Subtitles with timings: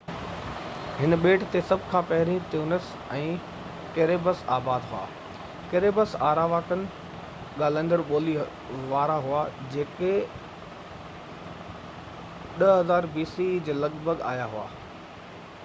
[0.99, 2.85] هن ٻيٽ تي سڀ کان پهرين تينوس
[3.17, 3.25] ۽
[3.97, 5.01] ڪيريبس آباد هئا
[5.73, 6.81] ڪيريبس آراواڪن
[7.59, 8.33] ڳالهائيندڙ ٻولي
[8.95, 9.43] وارا هئا
[9.75, 10.09] جيڪي
[12.65, 14.65] 10,000 bce جي لڳ ڀڳ آيا هئا